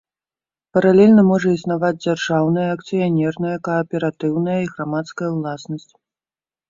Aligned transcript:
Паралельна 0.75 1.23
можа 1.31 1.47
існаваць 1.57 1.99
дзяржаўная, 2.05 2.65
акцыянерная, 2.77 3.55
кааператыўная 3.71 4.59
і 4.65 4.71
грамадская 4.75 5.29
ўласнасць. 5.39 5.91